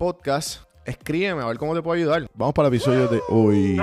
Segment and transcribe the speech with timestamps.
[0.00, 2.26] podcast, escríbeme a ver cómo te puedo ayudar.
[2.32, 3.76] Vamos para el episodio de hoy.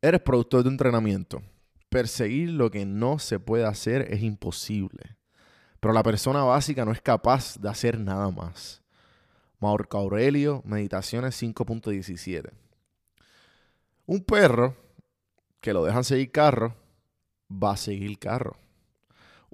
[0.00, 1.42] Eres productor de entrenamiento.
[1.90, 5.18] Perseguir lo que no se puede hacer es imposible.
[5.80, 8.82] Pero la persona básica no es capaz de hacer nada más.
[9.60, 12.48] Marco Aurelio, Meditaciones 5.17.
[14.06, 14.74] Un perro
[15.60, 16.74] que lo dejan seguir carro,
[17.50, 18.56] va a seguir carro.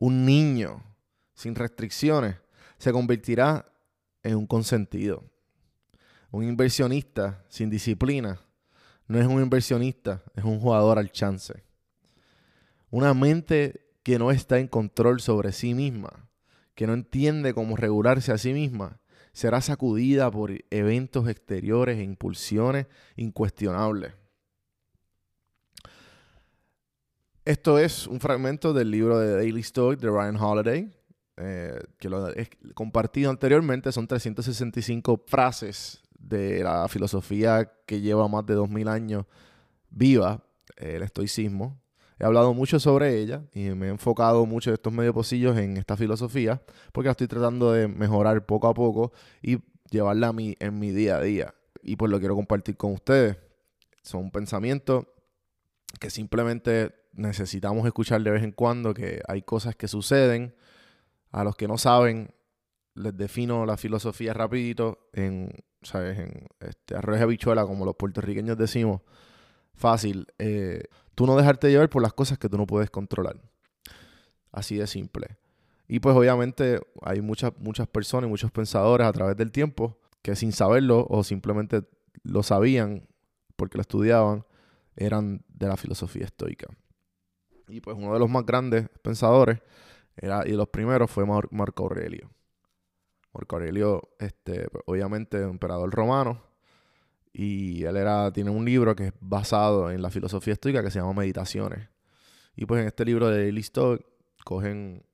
[0.00, 0.84] Un niño
[1.34, 2.36] sin restricciones
[2.78, 3.66] se convertirá
[4.22, 5.24] en un consentido.
[6.30, 8.40] Un inversionista sin disciplina
[9.08, 11.64] no es un inversionista, es un jugador al chance.
[12.90, 16.28] Una mente que no está en control sobre sí misma,
[16.76, 19.00] que no entiende cómo regularse a sí misma,
[19.32, 22.86] será sacudida por eventos exteriores e impulsiones
[23.16, 24.14] incuestionables.
[27.48, 30.90] Esto es un fragmento del libro de Daily Stoic de Ryan Holiday,
[31.38, 33.90] eh, que lo he compartido anteriormente.
[33.90, 39.24] Son 365 frases de la filosofía que lleva más de 2000 años
[39.88, 40.44] viva,
[40.76, 41.80] el estoicismo.
[42.18, 45.78] He hablado mucho sobre ella y me he enfocado mucho en estos medio pocillos en
[45.78, 46.60] esta filosofía
[46.92, 49.10] porque la estoy tratando de mejorar poco a poco
[49.40, 49.56] y
[49.90, 51.54] llevarla mi, en mi día a día.
[51.82, 53.38] Y pues lo quiero compartir con ustedes.
[54.02, 55.06] Son pensamientos
[55.98, 60.54] que simplemente necesitamos escuchar de vez en cuando, que hay cosas que suceden.
[61.30, 62.30] A los que no saben,
[62.94, 65.50] les defino la filosofía rapidito en,
[65.82, 66.18] ¿sabes?
[66.18, 69.02] En este, arroz habichuela, como los puertorriqueños decimos.
[69.74, 70.26] Fácil.
[70.38, 70.84] Eh,
[71.14, 73.40] tú no dejarte llevar por las cosas que tú no puedes controlar.
[74.52, 75.36] Así de simple.
[75.86, 80.36] Y pues obviamente hay muchas, muchas personas y muchos pensadores a través del tiempo que
[80.36, 81.82] sin saberlo o simplemente
[82.22, 83.06] lo sabían
[83.56, 84.44] porque lo estudiaban,
[84.96, 86.68] eran de la filosofía estoica.
[87.68, 89.60] Y pues uno de los más grandes pensadores
[90.16, 92.30] era, y los primeros fue Mar- Marco Aurelio.
[93.32, 96.42] Marco Aurelio, este, pues, obviamente, emperador romano.
[97.32, 100.98] Y él era, tiene un libro que es basado en la filosofía estoica que se
[100.98, 101.88] llama Meditaciones.
[102.56, 104.04] Y pues en este libro de Stoic
[104.44, 105.04] cogen,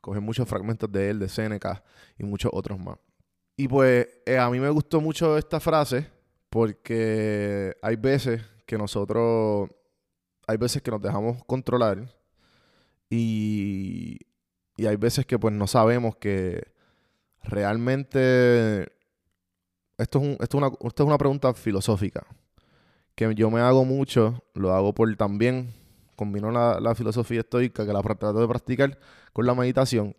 [0.00, 1.84] cogen muchos fragmentos de él, de Séneca
[2.16, 2.96] y muchos otros más.
[3.56, 6.10] Y pues eh, a mí me gustó mucho esta frase
[6.48, 9.68] porque hay veces que nosotros,
[10.46, 12.08] hay veces que nos dejamos controlar
[13.10, 14.18] y
[14.76, 16.72] y hay veces que pues no sabemos que
[17.42, 18.92] realmente
[19.98, 22.26] esto es, esto, una, esto es una pregunta filosófica
[23.14, 25.72] que yo me hago mucho, lo hago por también,
[26.16, 28.98] combino la, filosofía estoica que la trato de practicar
[29.32, 30.16] con la meditación.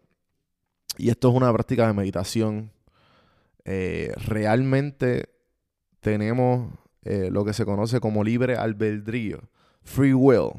[0.97, 2.71] Y esto es una práctica de meditación.
[3.65, 5.27] Eh, realmente
[5.99, 6.71] tenemos
[7.03, 9.41] eh, lo que se conoce como libre albedrío,
[9.85, 10.51] free will.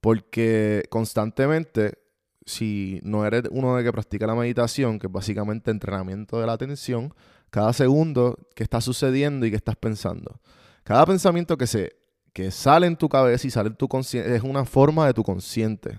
[0.00, 1.98] Porque constantemente,
[2.46, 6.54] si no eres uno de que practica la meditación, que es básicamente entrenamiento de la
[6.54, 7.14] atención,
[7.50, 10.40] cada segundo que está sucediendo y que estás pensando.
[10.84, 11.96] Cada pensamiento que, se,
[12.32, 15.22] que sale en tu cabeza y sale en tu consciente es una forma de tu
[15.22, 15.98] consciente.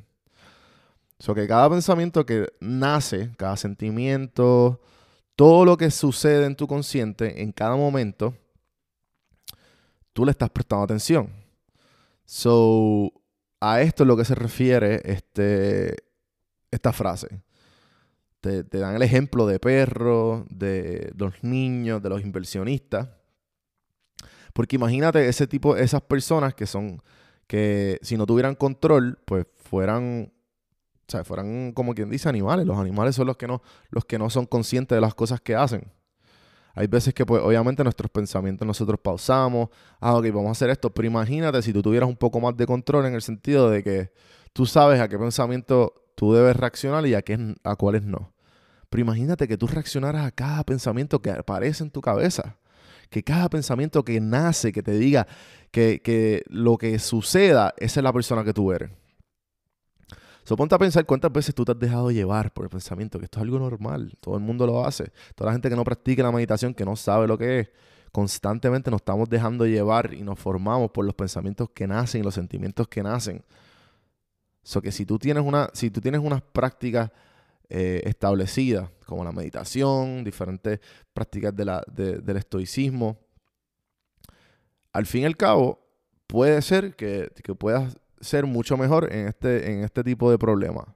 [1.28, 4.82] O cada pensamiento que nace, cada sentimiento,
[5.36, 8.34] todo lo que sucede en tu consciente en cada momento,
[10.14, 11.41] tú le estás prestando atención.
[12.34, 13.12] So,
[13.60, 15.98] a esto es lo que se refiere este,
[16.72, 17.42] esta frase.
[18.40, 23.10] Te, dan el ejemplo de perros, de los niños, de los inversionistas.
[24.54, 27.04] Porque imagínate ese tipo, esas personas que son,
[27.48, 30.32] que si no tuvieran control, pues fueran,
[31.06, 32.66] o sea, fueran como quien dice animales.
[32.66, 35.56] Los animales son los que no, los que no son conscientes de las cosas que
[35.56, 35.92] hacen.
[36.74, 39.70] Hay veces que, pues, obviamente nuestros pensamientos nosotros pausamos,
[40.00, 42.66] ah, ok, vamos a hacer esto, pero imagínate si tú tuvieras un poco más de
[42.66, 44.12] control en el sentido de que
[44.54, 48.34] tú sabes a qué pensamiento tú debes reaccionar y a, qué, a cuáles no.
[48.90, 52.58] Pero imagínate que tú reaccionaras a cada pensamiento que aparece en tu cabeza.
[53.10, 55.28] Que cada pensamiento que nace, que te diga
[55.72, 58.92] que, que lo que suceda, esa es la persona que tú eres.
[60.44, 63.26] So, ponte a pensar cuántas veces tú te has dejado llevar por el pensamiento, que
[63.26, 65.12] esto es algo normal, todo el mundo lo hace.
[65.36, 67.70] Toda la gente que no practica la meditación, que no sabe lo que es,
[68.12, 72.34] constantemente nos estamos dejando llevar y nos formamos por los pensamientos que nacen y los
[72.34, 73.44] sentimientos que nacen.
[74.64, 77.12] So que si tú tienes, una, si tú tienes unas prácticas
[77.70, 80.80] eh, establecidas, como la meditación, diferentes
[81.14, 83.18] prácticas del estoicismo,
[84.92, 85.80] al fin y al cabo,
[86.28, 90.88] puede ser que, que puedas ser mucho mejor en este, en este tipo de problemas.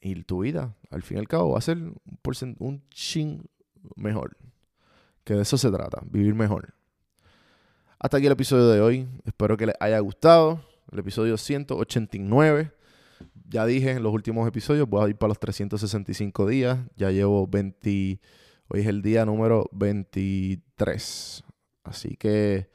[0.00, 1.96] Y tu vida, al fin y al cabo, va a ser un,
[2.58, 3.42] un ching
[3.96, 4.36] mejor.
[5.24, 6.74] Que de eso se trata, vivir mejor.
[7.98, 9.08] Hasta aquí el episodio de hoy.
[9.24, 10.62] Espero que les haya gustado.
[10.92, 12.70] El episodio 189.
[13.48, 16.78] Ya dije en los últimos episodios, voy a ir para los 365 días.
[16.96, 18.20] Ya llevo 20.
[18.68, 21.44] Hoy es el día número 23.
[21.84, 22.70] Así que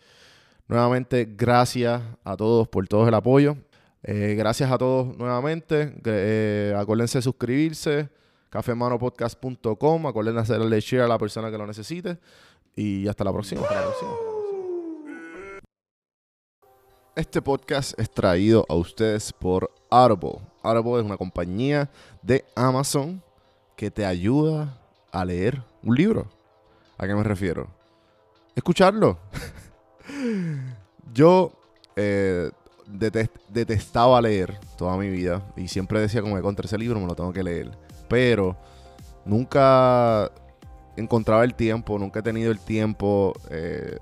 [0.72, 3.58] Nuevamente, gracias a todos por todo el apoyo.
[4.04, 5.94] Eh, gracias a todos nuevamente.
[6.06, 8.10] Eh, acuérdense de suscribirse.
[8.50, 10.08] cafemanopodcast.com.
[10.08, 12.20] Acuérdense de darle share a la persona que lo necesite.
[12.74, 13.64] Y hasta la próxima.
[13.64, 14.12] Hasta la próxima.
[17.18, 20.40] Este podcast es traído a ustedes por Audible.
[20.64, 21.90] Audible es una compañía
[22.22, 23.22] de Amazon
[23.76, 24.80] que te ayuda
[25.12, 26.30] a leer un libro.
[26.98, 27.68] ¿A qué me refiero?
[28.56, 29.20] Escucharlo.
[31.14, 31.52] Yo
[31.96, 32.52] eh,
[33.50, 37.16] detestaba leer toda mi vida y siempre decía como que contra ese libro me lo
[37.16, 37.72] tengo que leer.
[38.08, 38.58] Pero
[39.26, 40.32] nunca
[40.98, 43.34] encontraba el tiempo, nunca he tenido el tiempo.
[43.50, 43.98] Eh,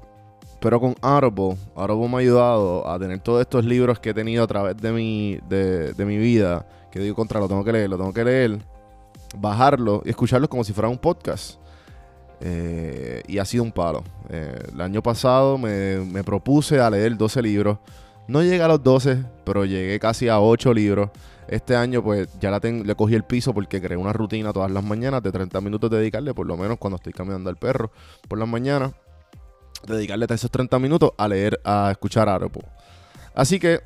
[0.59, 4.43] pero con Audible, Audible me ha ayudado a tener todos estos libros que he tenido
[4.43, 7.97] a través de mi, de, mi vida, que digo contra, lo tengo que leer, lo
[7.97, 8.59] tengo que leer,
[9.37, 11.59] bajarlo y escucharlo como si fuera un podcast.
[12.41, 14.03] Eh, y ha sido un palo.
[14.29, 17.79] Eh, el año pasado me, propuse a leer 12 libros.
[18.27, 21.09] No llegué a los 12, pero llegué casi a 8 libros.
[21.47, 25.23] Este año pues ya le cogí el piso porque creé una rutina todas las mañanas
[25.23, 27.91] de 30 minutos dedicarle, por lo menos cuando estoy caminando al perro
[28.27, 28.91] por las mañanas,
[29.87, 32.67] dedicarle esos 30 minutos a leer, a escuchar Audible.
[33.33, 33.79] Así que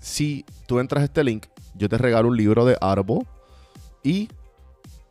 [0.00, 3.26] si tú entras a este link, yo te regalo un libro de Audible
[4.02, 4.30] y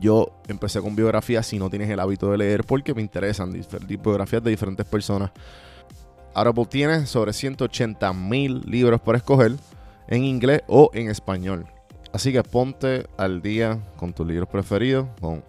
[0.00, 3.52] yo empecé con biografías si no tienes el hábito de leer porque me interesan
[3.88, 5.30] biografías de diferentes personas.
[6.34, 9.52] Audible tiene sobre 180 mil libros para escoger
[10.08, 11.66] en inglés o en español.
[12.12, 15.42] Así que ponte al día con tus libros preferidos con.